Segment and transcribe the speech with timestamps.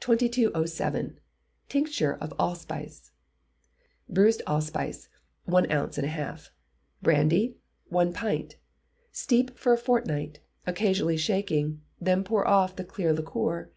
[0.00, 1.20] 2207.
[1.68, 3.12] Tincture of Allspice
[4.08, 5.10] Bruised allspice,
[5.44, 6.50] one ounce and a half;
[7.02, 7.58] brandy,
[7.92, 8.56] a pint.
[9.12, 13.70] Steep for a fortnight, occasionally shaking, then pour off the clear liquor.